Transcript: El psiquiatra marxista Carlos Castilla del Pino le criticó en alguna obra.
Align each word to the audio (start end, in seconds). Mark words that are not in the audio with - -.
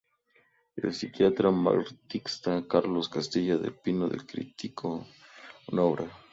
El 0.77 0.93
psiquiatra 0.95 1.51
marxista 1.51 2.65
Carlos 2.67 3.07
Castilla 3.07 3.59
del 3.59 3.75
Pino 3.75 4.07
le 4.07 4.17
criticó 4.17 4.93
en 5.05 5.77
alguna 5.77 5.83
obra. 5.83 6.17